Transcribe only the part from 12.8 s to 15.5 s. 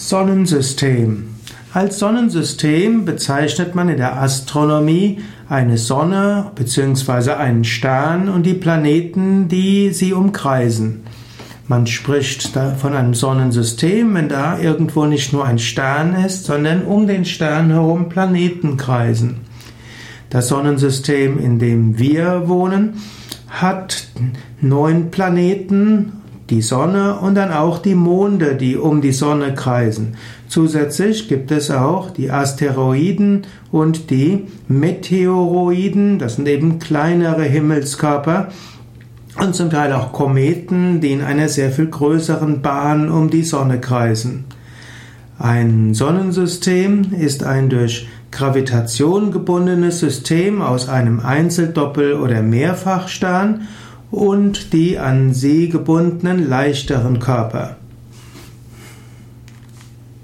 einem Sonnensystem, wenn da irgendwo nicht nur